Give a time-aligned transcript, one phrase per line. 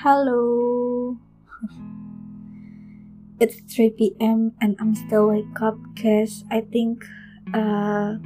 [0.00, 1.20] Halo.
[3.36, 4.56] It's 3 p.m.
[4.56, 7.04] and I'm still wake up cause I think
[7.52, 8.16] uh,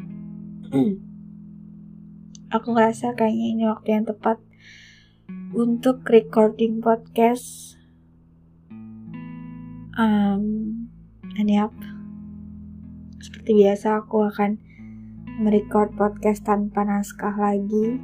[2.54, 4.38] aku ngerasa kayaknya ini waktu yang tepat
[5.50, 7.74] untuk recording podcast.
[9.98, 10.94] Um,
[11.34, 11.74] and yep,
[13.18, 14.62] seperti biasa aku akan
[15.42, 17.98] merecord podcast tanpa naskah lagi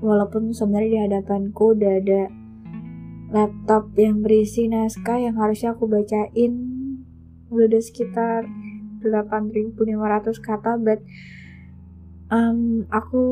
[0.00, 2.39] walaupun sebenarnya di hadapanku udah ada
[3.30, 6.52] laptop yang berisi naskah yang harusnya aku bacain.
[7.50, 8.46] Udah ada sekitar
[9.02, 11.00] 8500 kata but
[12.30, 13.22] um, aku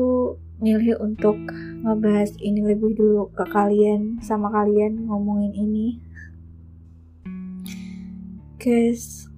[0.59, 1.39] milih untuk
[1.83, 5.87] ngebahas ini lebih dulu ke kalian sama kalian ngomongin ini.
[8.59, 9.31] Cause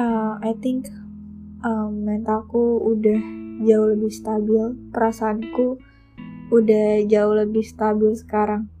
[0.00, 0.88] uh, I think
[1.60, 3.20] um, mentalku udah
[3.68, 5.76] jauh lebih stabil perasaanku
[6.48, 8.72] udah jauh lebih stabil sekarang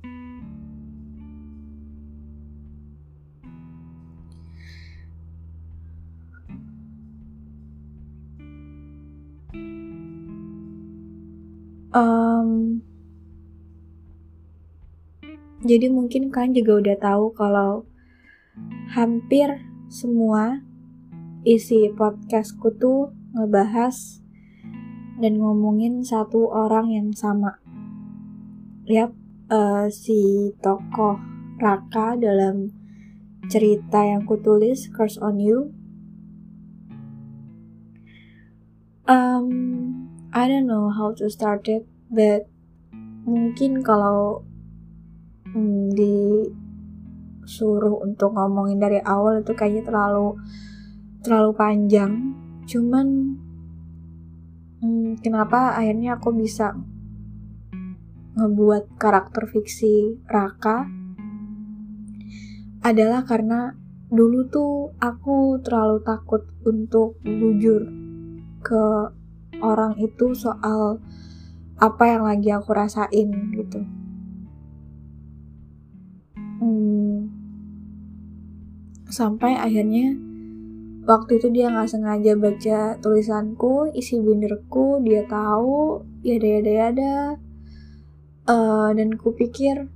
[15.70, 17.86] jadi mungkin kalian juga udah tahu kalau
[18.90, 20.66] hampir semua
[21.46, 24.18] isi podcastku tuh ngebahas
[25.22, 27.62] dan ngomongin satu orang yang sama.
[28.90, 29.14] Yap,
[29.46, 31.22] uh, si tokoh
[31.62, 32.74] Raka dalam
[33.46, 35.70] cerita yang kutulis Curse on You.
[39.06, 39.46] Um,
[40.34, 42.50] I don't know how to start it, but
[43.22, 44.49] mungkin kalau
[45.54, 45.94] hmm,
[47.44, 50.36] disuruh untuk ngomongin dari awal itu kayaknya terlalu
[51.20, 52.12] terlalu panjang.
[52.66, 53.06] Cuman
[54.80, 56.74] hmm, kenapa akhirnya aku bisa
[58.40, 60.86] ngebuat karakter fiksi Raka
[62.80, 63.76] adalah karena
[64.08, 67.84] dulu tuh aku terlalu takut untuk jujur
[68.64, 68.84] ke
[69.60, 70.98] orang itu soal
[71.76, 73.99] apa yang lagi aku rasain gitu.
[76.60, 77.32] Hmm,
[79.08, 80.12] sampai akhirnya
[81.08, 87.14] waktu itu dia nggak sengaja baca tulisanku, isi binderku, dia tahu, yada yada yada,
[88.44, 89.88] uh, dan ku pikir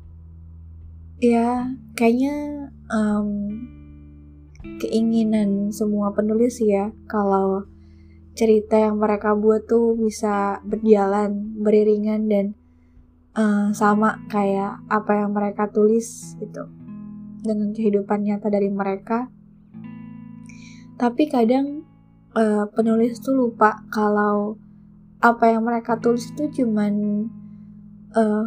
[1.22, 3.28] ya kayaknya um,
[4.82, 7.64] keinginan semua penulis ya kalau
[8.34, 12.46] cerita yang mereka buat tuh bisa berjalan beriringan dan
[13.34, 16.66] uh, sama kayak apa yang mereka tulis gitu.
[17.44, 19.28] Dengan kehidupan nyata dari mereka.
[20.96, 21.84] Tapi kadang
[22.38, 24.56] uh, penulis tuh lupa kalau
[25.20, 27.26] apa yang mereka tulis itu cuman
[28.12, 28.46] uh,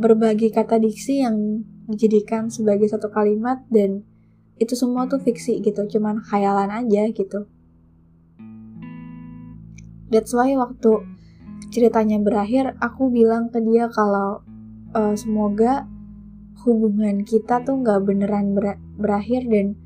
[0.00, 4.00] berbagi kata diksi yang dijadikan sebagai satu kalimat dan
[4.56, 7.48] itu semua tuh fiksi gitu cuman khayalan aja gitu.
[10.10, 11.06] That's why waktu
[11.68, 14.40] ceritanya berakhir, aku bilang ke dia kalau
[14.96, 15.84] uh, semoga
[16.64, 19.76] hubungan kita tuh nggak beneran ber berakhir dan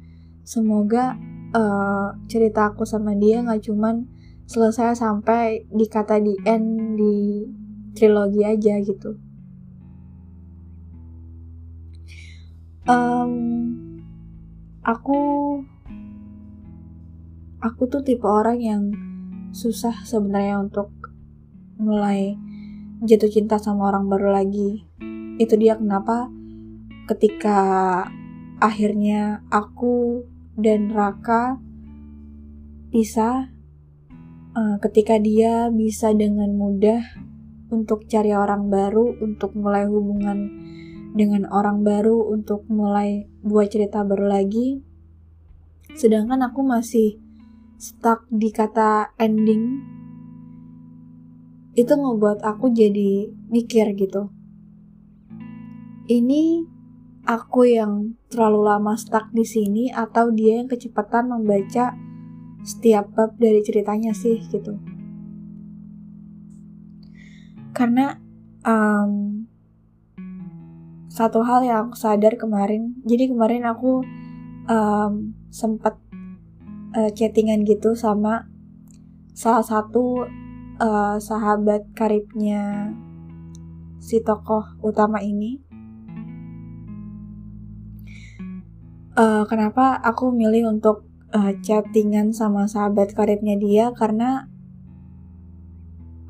[0.43, 1.15] semoga
[1.55, 4.11] uh, cerita aku sama dia nggak cuman
[4.45, 7.47] selesai sampai di kata di end di
[7.95, 9.17] trilogi aja gitu.
[12.85, 13.33] Um,
[14.85, 15.21] aku
[17.65, 18.83] aku tuh tipe orang yang
[19.57, 20.93] susah sebenarnya untuk
[21.79, 22.37] mulai
[23.05, 24.87] jatuh cinta sama orang baru lagi.
[25.37, 26.31] Itu dia kenapa
[27.11, 27.61] ketika
[28.63, 30.25] akhirnya aku
[30.55, 31.59] dan Raka
[32.95, 33.51] bisa
[34.55, 37.03] uh, ketika dia bisa dengan mudah
[37.75, 40.47] untuk cari orang baru, untuk mulai hubungan
[41.15, 44.79] dengan orang baru, untuk mulai buat cerita baru lagi.
[45.95, 47.19] Sedangkan aku masih
[47.79, 49.83] stuck di kata ending
[51.75, 54.31] itu ngebuat aku jadi mikir gitu.
[56.07, 56.63] Ini
[57.27, 61.97] aku yang terlalu lama stuck di sini atau dia yang kecepatan membaca
[62.63, 64.79] setiap bab dari ceritanya sih gitu.
[67.75, 68.23] Karena
[68.63, 69.45] um,
[71.11, 74.03] satu hal yang aku sadar kemarin jadi kemarin aku
[74.71, 75.99] um, sempat
[76.95, 78.47] uh, chattingan gitu sama
[79.35, 80.27] salah satu
[80.85, 82.93] uh, sahabat karibnya
[84.05, 85.65] si tokoh utama ini.
[89.15, 94.51] Uh, kenapa aku milih untuk uh, chattingan sama sahabat karibnya dia karena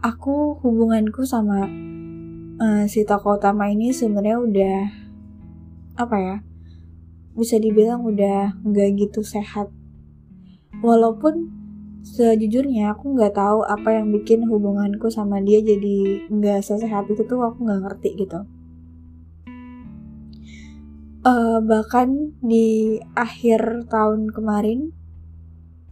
[0.04, 1.64] aku hubunganku sama
[2.60, 4.78] uh, si tokoh utama ini sebenarnya udah
[5.96, 6.36] apa ya
[7.34, 9.72] bisa dibilang udah nggak gitu sehat
[10.84, 11.53] walaupun
[12.04, 17.40] sejujurnya aku nggak tahu apa yang bikin hubunganku sama dia jadi nggak sesehat itu tuh
[17.40, 18.44] aku nggak ngerti gitu.
[21.24, 24.92] Uh, bahkan di akhir tahun kemarin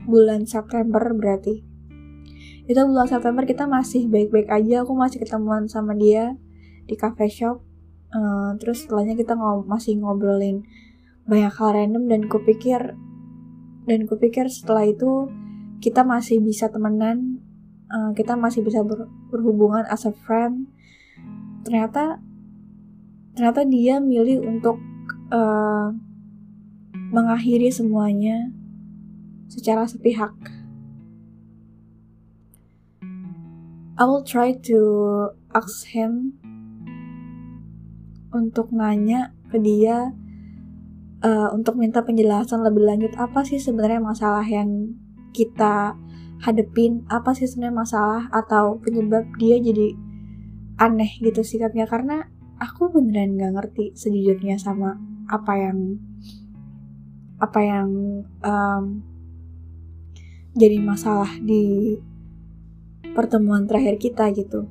[0.05, 1.65] bulan September berarti.
[2.69, 6.37] Itu bulan September kita masih baik-baik aja aku masih ketemuan sama dia
[6.85, 7.65] di cafe shop.
[8.13, 10.69] Uh, terus setelahnya kita ngob masih ngobrolin
[11.25, 12.93] banyak hal random dan kupikir
[13.89, 15.33] dan kupikir setelah itu
[15.83, 17.43] kita masih bisa temenan
[17.93, 20.71] uh, kita masih bisa ber berhubungan as a friend.
[21.67, 22.23] Ternyata
[23.35, 24.79] ternyata dia milih untuk
[25.35, 25.91] uh,
[27.13, 28.55] mengakhiri semuanya
[29.51, 30.33] secara sepihak.
[34.01, 34.79] I will try to
[35.53, 36.41] ask him
[38.33, 40.17] untuk nanya ke dia
[41.21, 44.97] uh, untuk minta penjelasan lebih lanjut apa sih sebenarnya masalah yang
[45.33, 45.97] kita
[46.43, 49.95] hadepin apa sih sebenarnya masalah atau penyebab dia jadi
[50.79, 52.27] aneh gitu sikapnya karena
[52.59, 54.99] aku beneran nggak ngerti sejujurnya sama
[55.31, 55.79] apa yang
[57.43, 57.89] apa yang
[58.43, 58.85] um,
[60.55, 61.97] jadi masalah di
[63.17, 64.69] pertemuan terakhir kita gitu.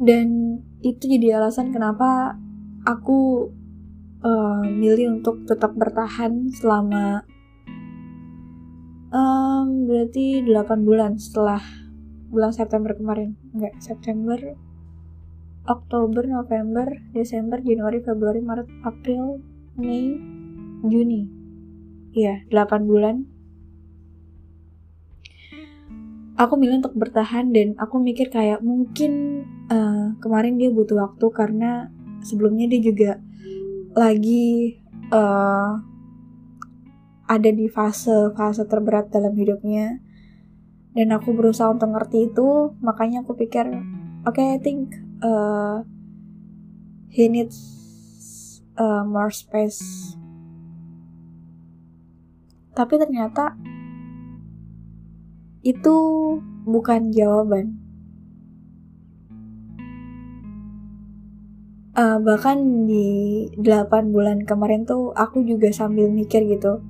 [0.00, 2.36] Dan itu jadi alasan kenapa
[2.84, 3.48] aku
[4.24, 7.22] uh, milih untuk tetap bertahan selama
[9.12, 11.60] um, berarti 8 bulan setelah
[12.32, 13.36] bulan September kemarin.
[13.54, 14.40] Enggak, September,
[15.68, 19.38] Oktober, November, Desember, Januari, Februari, Maret, April,
[19.78, 20.18] Mei,
[20.88, 21.30] Juni.
[22.16, 23.34] Iya, 8 bulan
[26.34, 31.94] aku milih untuk bertahan dan aku mikir kayak mungkin uh, kemarin dia butuh waktu karena
[32.26, 33.10] sebelumnya dia juga
[33.94, 34.78] lagi
[35.14, 35.78] uh,
[37.24, 40.02] ada di fase-fase terberat dalam hidupnya
[40.94, 43.66] dan aku berusaha untuk ngerti itu makanya aku pikir
[44.26, 44.94] oke okay, I think
[45.24, 45.82] uh,
[47.10, 47.58] he needs
[48.76, 50.14] uh, more space
[52.74, 53.54] tapi ternyata
[55.64, 55.96] itu
[56.66, 57.83] bukan jawaban.
[61.94, 66.82] Uh, bahkan di 8 bulan kemarin tuh aku juga sambil mikir gitu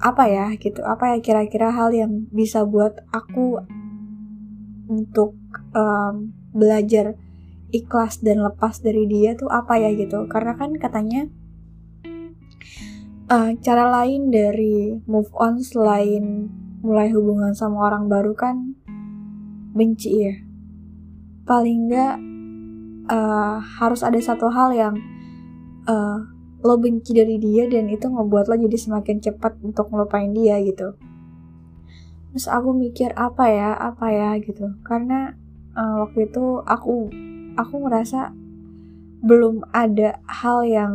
[0.00, 0.56] apa ya?
[0.56, 3.60] gitu apa ya kira-kira hal yang bisa buat aku
[4.88, 5.36] untuk
[5.76, 7.12] um, belajar
[7.76, 9.92] ikhlas dan lepas dari dia tuh apa ya?
[9.92, 10.24] gitu.
[10.32, 11.28] Karena kan katanya
[13.28, 16.48] uh, cara lain dari move on selain
[16.80, 18.80] mulai hubungan sama orang baru kan
[19.76, 20.34] benci ya.
[21.44, 22.35] Paling nggak
[23.10, 24.94] uh, harus ada satu hal yang
[25.86, 26.18] uh,
[26.62, 30.98] lo benci dari dia dan itu ngebuat lo jadi semakin cepat untuk ngelupain dia gitu.
[32.34, 33.70] Terus aku mikir apa ya?
[33.72, 34.36] Apa ya?
[34.42, 34.76] gitu.
[34.82, 35.32] Karena
[35.78, 37.08] uh, waktu itu aku
[37.56, 38.34] aku merasa
[39.24, 40.94] belum ada hal yang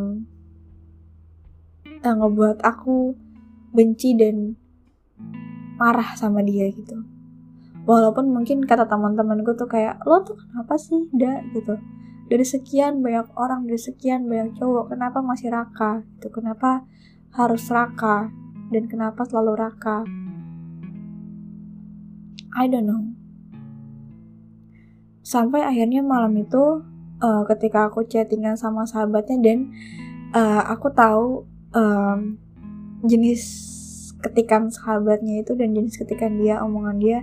[2.01, 3.17] yang ngebuat aku
[3.71, 4.57] benci dan
[5.79, 7.01] marah sama dia gitu.
[7.89, 11.73] Walaupun mungkin kata teman-temanku tuh kayak lo tuh kenapa sih da gitu
[12.31, 15.99] dari sekian banyak orang dari sekian banyak cowok kenapa masih raka?
[16.15, 16.87] Gitu kenapa
[17.35, 18.31] harus raka?
[18.71, 20.07] Dan kenapa selalu raka?
[22.55, 23.03] I don't know.
[25.27, 26.87] Sampai akhirnya malam itu
[27.19, 29.59] uh, ketika aku chattingan sama sahabatnya dan
[30.31, 31.43] uh, aku tahu
[31.75, 32.39] um,
[33.03, 33.43] jenis
[34.23, 37.19] ketikan sahabatnya itu dan jenis ketikan dia omongan dia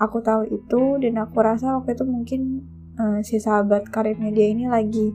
[0.00, 2.40] aku tahu itu dan aku rasa waktu itu mungkin
[2.96, 5.12] uh, si sahabat karibnya dia ini lagi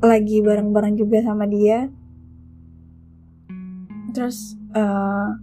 [0.00, 1.92] lagi bareng-bareng juga sama dia.
[4.10, 5.36] Terus uh,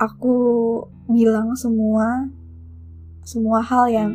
[0.00, 0.36] aku
[1.06, 2.26] bilang semua
[3.20, 4.10] semua hal yang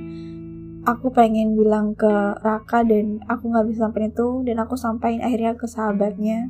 [0.86, 2.10] aku pengen bilang ke
[2.42, 6.50] Raka dan aku nggak bisa sampai itu dan aku sampaikan akhirnya ke sahabatnya.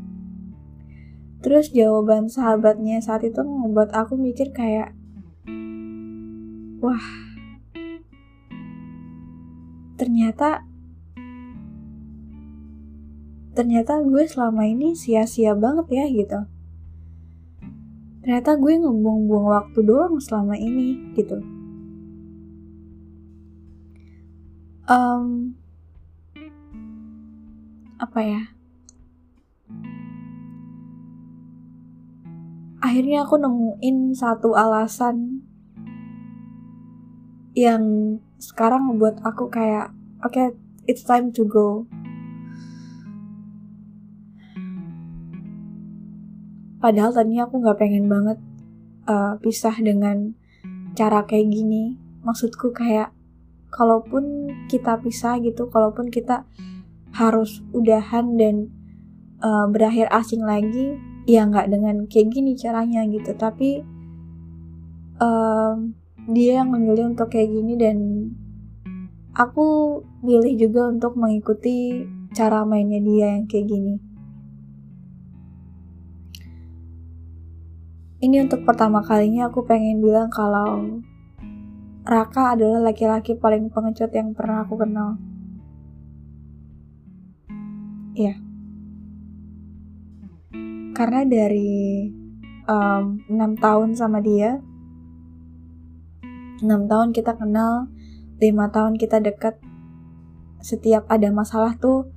[1.44, 4.98] Terus jawaban sahabatnya saat itu membuat aku mikir kayak,
[6.82, 7.25] wah,
[9.95, 10.63] ternyata
[13.55, 16.39] ternyata gue selama ini sia-sia banget ya gitu.
[18.23, 21.39] Ternyata gue ngebuang-buang waktu doang selama ini gitu.
[24.85, 25.55] Um,
[27.97, 28.55] apa ya?
[32.85, 35.41] akhirnya aku nemuin satu alasan
[37.57, 37.83] yang
[38.45, 39.89] sekarang buat aku kayak
[40.21, 40.53] oke okay,
[40.85, 41.89] it's time to go.
[46.77, 48.37] Padahal tadinya aku nggak pengen banget
[49.09, 50.37] uh, pisah dengan
[50.93, 51.97] cara kayak gini.
[52.21, 53.09] Maksudku kayak
[53.73, 56.45] kalaupun kita pisah gitu kalaupun kita
[57.17, 58.69] harus udahan dan
[59.41, 63.33] uh, berakhir asing lagi ya nggak dengan kayak gini caranya gitu.
[63.33, 63.81] Tapi
[65.17, 67.98] uh, dia yang memilih untuk kayak gini dan
[69.38, 73.96] aku pilih juga untuk mengikuti cara mainnya dia yang kayak gini
[78.25, 81.01] ini untuk pertama kalinya aku pengen bilang kalau
[82.05, 85.17] Raka adalah laki-laki paling pengecut yang pernah aku kenal.
[88.13, 88.38] Iya.
[90.94, 92.05] Karena dari
[92.70, 94.62] um, 6 tahun sama dia,
[96.63, 97.91] 6 tahun kita kenal,
[98.39, 99.59] 5 tahun kita deket,
[100.63, 102.09] setiap ada masalah tuh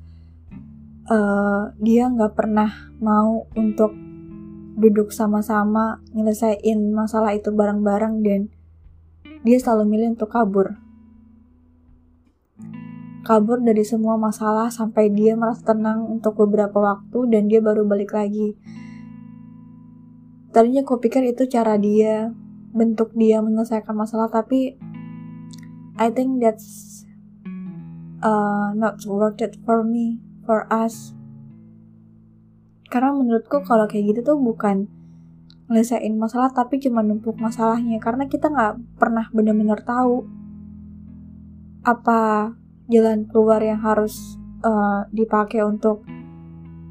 [1.10, 2.70] uh, dia nggak pernah
[3.02, 3.92] mau untuk
[4.78, 8.40] duduk sama-sama nyelesain masalah itu bareng-bareng dan
[9.42, 10.78] dia selalu milih untuk kabur.
[13.26, 18.16] Kabur dari semua masalah sampai dia merasa tenang untuk beberapa waktu dan dia baru balik
[18.16, 18.56] lagi.
[20.48, 22.32] Tadinya pikir itu cara dia,
[22.78, 24.78] bentuk dia menyelesaikan masalah, tapi
[25.98, 27.02] I think that's
[28.22, 31.10] uh, not worth it for me, for us.
[32.86, 34.86] Karena menurutku kalau kayak gitu tuh bukan
[35.68, 37.98] ngelesain masalah tapi cuma numpuk masalahnya.
[37.98, 40.24] Karena kita nggak pernah benar-benar tahu
[41.82, 42.54] apa
[42.88, 46.06] jalan keluar yang harus uh, dipakai untuk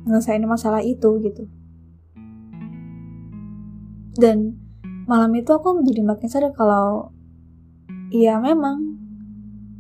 [0.05, 1.47] ngelesain masalah itu gitu.
[4.19, 4.66] Dan
[5.07, 7.15] malam itu aku menjadi makin sadar kalau
[8.11, 8.99] iya memang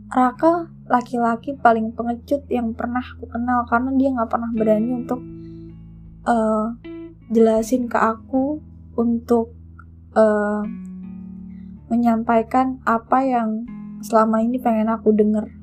[0.07, 5.19] Raka laki-laki paling pengecut yang pernah aku kenal karena dia nggak pernah berani untuk
[6.23, 6.71] uh,
[7.27, 8.63] jelasin ke aku
[8.95, 9.51] untuk
[10.15, 10.63] uh,
[11.91, 13.67] menyampaikan apa yang
[13.99, 15.56] selama ini pengen aku denger.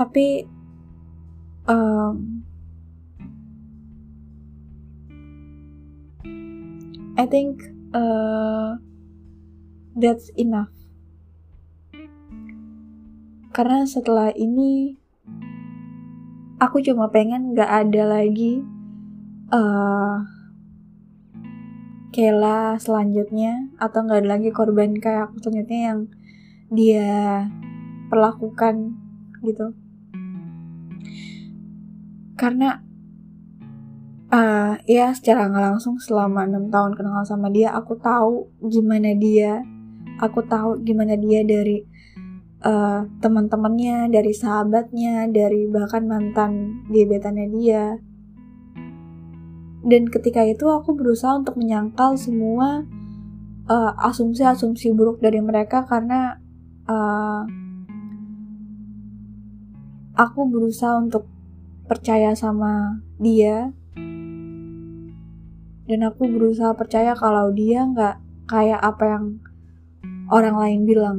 [0.00, 0.48] Tapi
[1.68, 2.40] um,
[7.20, 7.60] I think
[7.92, 8.80] uh,
[9.92, 10.72] that's enough.
[13.52, 14.96] Karena setelah ini,
[16.56, 18.64] aku cuma pengen gak ada lagi
[19.52, 20.24] uh,
[22.08, 26.00] Kela selanjutnya atau gak ada lagi korban kayak aku selanjutnya yang
[26.72, 27.44] dia
[28.08, 28.96] perlakukan
[29.44, 29.76] gitu.
[32.40, 32.80] Karena
[34.32, 39.60] uh, ya secara nggak langsung selama enam tahun kenal sama dia aku tahu gimana dia
[40.20, 41.84] aku tahu gimana dia dari
[42.64, 47.84] uh, teman-temannya, dari sahabatnya, dari bahkan mantan gebetannya dia.
[49.80, 52.84] Dan ketika itu aku berusaha untuk menyangkal semua
[53.64, 56.36] uh, asumsi-asumsi buruk dari mereka karena
[56.84, 57.48] uh,
[60.20, 61.24] aku berusaha untuk
[61.90, 63.74] percaya sama dia
[65.90, 69.24] dan aku berusaha percaya kalau dia nggak kayak apa yang
[70.30, 71.18] orang lain bilang.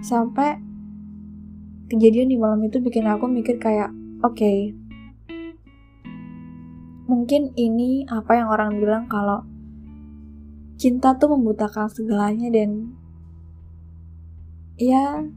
[0.00, 0.56] Sampai
[1.92, 3.92] kejadian di malam itu bikin aku mikir kayak,
[4.24, 4.72] oke, okay,
[7.04, 9.44] mungkin ini apa yang orang bilang kalau
[10.80, 12.96] cinta tuh membutakan segalanya dan
[14.80, 15.28] ya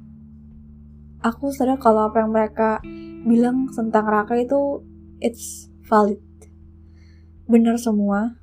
[1.19, 2.79] aku sadar kalau apa yang mereka
[3.23, 4.83] bilang tentang Raka itu
[5.23, 6.19] it's valid
[7.47, 8.35] benar semua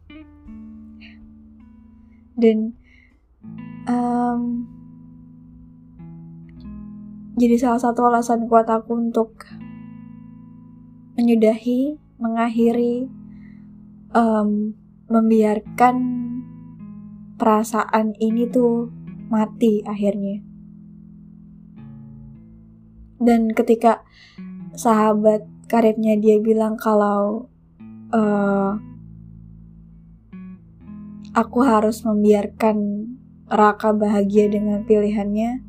[2.37, 2.73] dan
[3.89, 4.65] um,
[7.41, 9.49] jadi salah satu alasan kuat aku untuk
[11.17, 13.09] menyudahi, mengakhiri,
[14.13, 14.77] um,
[15.09, 15.97] membiarkan
[17.41, 18.93] perasaan ini tuh
[19.33, 20.45] mati akhirnya.
[23.21, 24.05] Dan ketika
[24.81, 27.53] sahabat karibnya dia bilang kalau
[28.17, 28.81] uh,
[31.37, 33.05] aku harus membiarkan
[33.51, 35.61] Raka bahagia dengan pilihannya.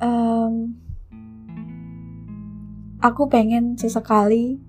[0.00, 0.78] Um,
[3.02, 4.62] aku pengen sesekali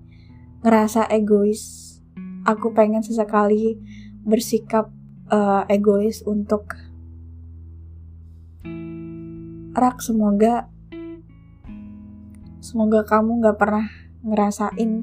[0.60, 1.96] ngerasa egois.
[2.44, 3.78] Aku pengen sesekali
[4.26, 4.90] bersikap
[5.30, 6.76] uh, egois untuk
[9.72, 10.71] Rak semoga
[12.62, 13.90] semoga kamu gak pernah
[14.22, 15.02] ngerasain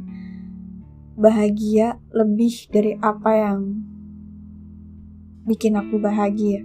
[1.20, 3.84] bahagia lebih dari apa yang
[5.44, 6.64] bikin aku bahagia.